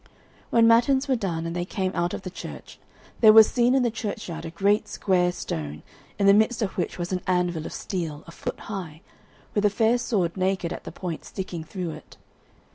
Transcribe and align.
When 0.49 0.67
matins 0.67 1.07
were 1.07 1.15
done 1.15 1.45
and 1.45 1.55
they 1.55 1.63
came 1.63 1.91
out 1.93 2.15
of 2.15 2.23
the 2.23 2.31
church, 2.31 2.79
there 3.19 3.31
was 3.31 3.47
seen 3.47 3.75
in 3.75 3.83
the 3.83 3.91
churchyard 3.91 4.45
a 4.45 4.49
great 4.49 4.87
square 4.87 5.31
stone, 5.31 5.83
in 6.17 6.25
the 6.25 6.33
midst 6.33 6.63
of 6.63 6.75
which 6.75 6.97
was 6.97 7.11
an 7.11 7.21
anvil 7.27 7.67
of 7.67 7.71
steel, 7.71 8.23
a 8.25 8.31
foot 8.31 8.61
high, 8.61 9.01
with 9.53 9.63
a 9.63 9.69
fair 9.69 9.99
sword 9.99 10.35
naked 10.35 10.73
at 10.73 10.85
the 10.85 10.91
point 10.91 11.23
sticking 11.23 11.63
through 11.63 11.91
it. 11.91 12.17